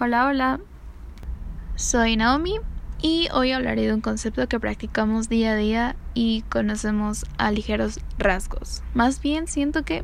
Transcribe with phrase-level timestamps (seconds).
[0.00, 0.60] Hola, hola.
[1.76, 2.56] Soy Naomi
[3.00, 8.00] y hoy hablaré de un concepto que practicamos día a día y conocemos a ligeros
[8.18, 8.82] rasgos.
[8.92, 10.02] Más bien siento que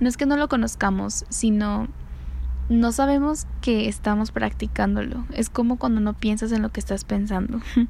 [0.00, 1.86] no es que no lo conozcamos, sino
[2.68, 5.24] no sabemos que estamos practicándolo.
[5.32, 7.60] Es como cuando no piensas en lo que estás pensando.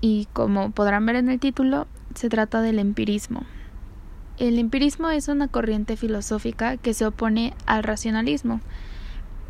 [0.00, 3.42] y como podrán ver en el título, se trata del empirismo.
[4.38, 8.62] El empirismo es una corriente filosófica que se opone al racionalismo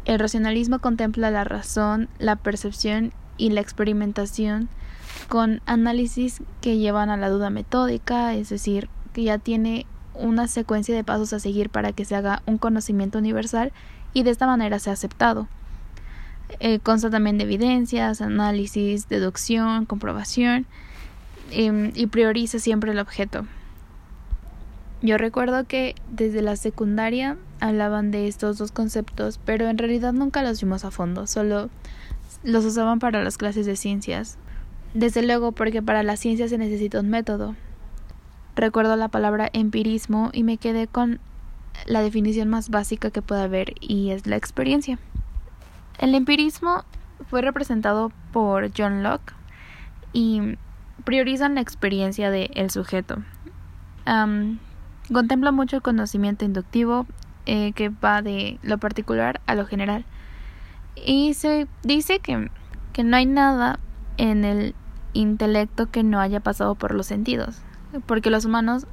[0.06, 4.68] el racionalismo contempla la razón, la percepción y la experimentación
[5.28, 9.84] con análisis que llevan a la duda metódica, es decir, que ya tiene
[10.14, 13.72] una secuencia de pasos a seguir para que se haga un conocimiento universal
[14.14, 15.48] y de esta manera sea aceptado.
[16.60, 20.66] Eh, consta también de evidencias, análisis, deducción, comprobación
[21.50, 23.44] em, y prioriza siempre el objeto.
[25.02, 30.42] Yo recuerdo que desde la secundaria hablaban de estos dos conceptos, pero en realidad nunca
[30.42, 31.68] los vimos a fondo, solo
[32.42, 34.38] los usaban para las clases de ciencias.
[34.94, 37.54] Desde luego porque para la ciencia se necesita un método.
[38.54, 41.20] Recuerdo la palabra empirismo y me quedé con
[41.84, 44.98] la definición más básica que puede haber y es la experiencia.
[45.98, 46.84] El empirismo
[47.28, 49.34] fue representado por John Locke
[50.14, 50.56] y
[51.04, 53.18] priorizan la experiencia del sujeto.
[55.12, 57.06] Contempla mucho el conocimiento inductivo
[57.46, 60.04] eh, que va de lo particular a lo general.
[60.96, 62.50] Y se dice que,
[62.92, 63.78] que no hay nada
[64.16, 64.74] en el
[65.12, 67.62] intelecto que no haya pasado por los sentidos,
[68.06, 68.86] porque los humanos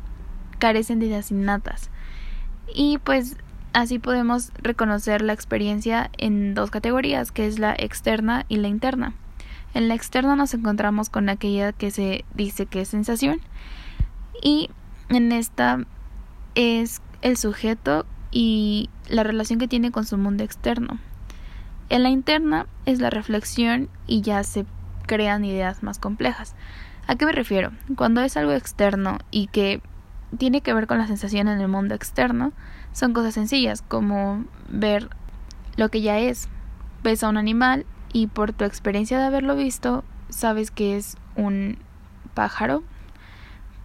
[0.60, 1.90] carecen de ideas innatas.
[2.74, 3.38] Y pues
[3.74, 9.14] así podemos reconocer la experiencia en dos categorías, que es la externa y la interna.
[9.74, 13.42] En la externa nos encontramos con aquella que se dice que es sensación
[14.42, 14.70] y
[15.10, 15.80] en esta
[16.56, 21.00] es el sujeto y la relación que tiene con su mundo externo.
[21.90, 24.66] En la interna es la reflexión y ya se
[25.06, 26.56] crean ideas más complejas.
[27.08, 27.72] ¿A qué me refiero?
[27.96, 29.82] Cuando es algo externo y que
[30.38, 32.54] tiene que ver con la sensación en el mundo externo,
[32.94, 35.10] son cosas sencillas como ver
[35.76, 36.48] lo que ya es.
[37.04, 41.78] Ves a un animal y por tu experiencia de haberlo visto, sabes que es un
[42.34, 42.84] pájaro,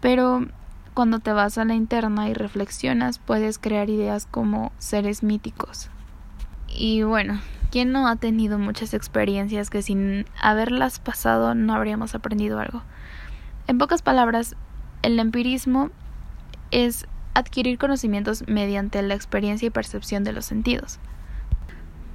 [0.01, 0.47] pero
[0.99, 5.91] cuando te vas a la interna y reflexionas, puedes crear ideas como seres míticos.
[6.67, 12.59] Y bueno, ¿quién no ha tenido muchas experiencias que sin haberlas pasado no habríamos aprendido
[12.59, 12.83] algo?
[13.69, 14.57] En pocas palabras,
[15.03, 15.91] el empirismo
[16.73, 20.99] es adquirir conocimientos mediante la experiencia y percepción de los sentidos.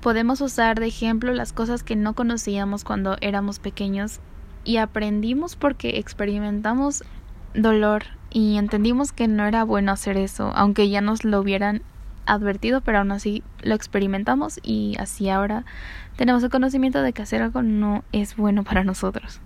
[0.02, 4.20] Podemos usar de ejemplo las cosas que no conocíamos cuando éramos pequeños
[4.66, 7.06] y aprendimos porque experimentamos
[7.54, 11.84] dolor y entendimos que no era bueno hacer eso, aunque ya nos lo hubieran
[12.26, 15.66] advertido, pero aún así lo experimentamos y así ahora
[16.18, 19.40] tenemos el conocimiento de que hacer algo no es bueno para nosotros.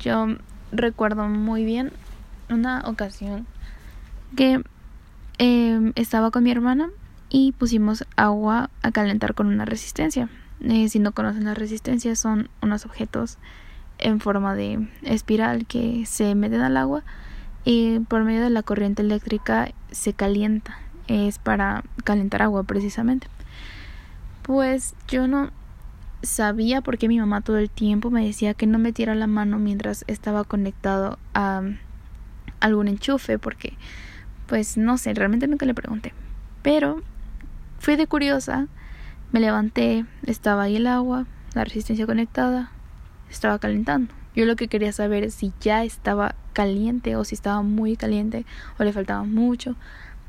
[0.00, 0.26] Yo
[0.72, 1.92] recuerdo muy bien
[2.48, 3.46] una ocasión
[4.34, 4.62] que
[5.36, 6.88] em, estaba con mi hermana
[7.28, 10.30] y pusimos agua a calentar con una resistencia.
[10.62, 13.36] Eh, si no conocen la resistencia, son unos objetos
[13.98, 17.04] en forma de espiral que se meten al agua
[17.64, 20.78] y por medio de la corriente eléctrica se calienta.
[21.06, 23.26] Es para calentar agua precisamente.
[24.42, 25.50] Pues yo no
[26.22, 29.58] sabía por qué mi mamá todo el tiempo me decía que no metiera la mano
[29.58, 31.62] mientras estaba conectado a
[32.60, 33.76] algún enchufe porque
[34.46, 36.12] pues no sé, realmente nunca le pregunté.
[36.62, 37.02] Pero
[37.78, 38.68] fui de curiosa,
[39.32, 42.70] me levanté, estaba ahí el agua, la resistencia conectada,
[43.30, 44.14] estaba calentando.
[44.34, 48.46] Yo lo que quería saber es si ya estaba caliente o si estaba muy caliente
[48.78, 49.76] o le faltaba mucho.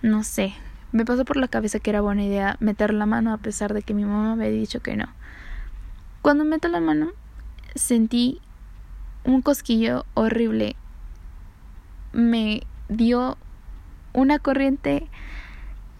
[0.01, 0.53] No sé.
[0.91, 3.81] Me pasó por la cabeza que era buena idea meter la mano a pesar de
[3.81, 5.07] que mi mamá me había dicho que no.
[6.21, 7.11] Cuando meto la mano
[7.75, 8.41] sentí
[9.23, 10.75] un cosquillo horrible.
[12.11, 13.37] Me dio
[14.13, 15.07] una corriente.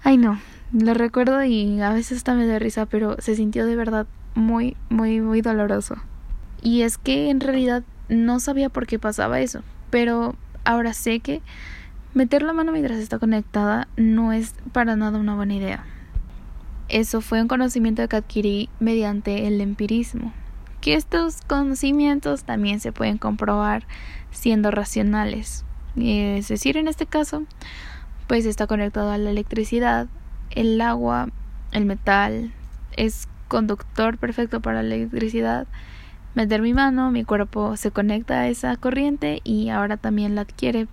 [0.04, 0.40] Ay no,
[0.74, 4.78] lo recuerdo y a veces hasta me da risa, pero se sintió de verdad muy,
[4.90, 5.96] muy, muy doloroso.
[6.62, 11.42] Y es que en realidad no sabía por qué pasaba eso, pero ahora sé que
[12.14, 15.86] meter la mano mientras está conectada no es para nada una buena idea.
[16.88, 20.34] Eso fue un conocimiento que adquirí mediante el empirismo,
[20.82, 23.88] que estos conocimientos también se pueden comprobar
[24.32, 25.66] siendo racionales.
[25.98, 27.44] Es decir, en este caso,
[28.28, 30.08] pues está conectado a la electricidad,
[30.52, 31.30] el agua,
[31.72, 32.54] el metal,
[32.96, 35.68] es conductor perfecto para la electricidad
[36.36, 40.88] meter mi mano, mi cuerpo se conecta a esa corriente y ahora también la adquiere.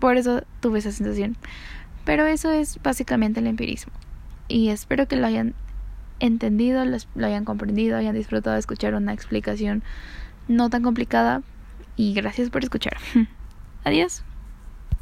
[0.00, 1.36] Por eso tuve esa sensación.
[2.04, 3.92] Pero eso es básicamente el empirismo.
[4.46, 5.54] Y espero que lo hayan
[6.20, 9.82] entendido, lo hayan comprendido, hayan disfrutado de escuchar una explicación
[10.46, 11.42] no tan complicada.
[11.96, 12.96] Y gracias por escuchar.
[13.84, 14.22] Adiós.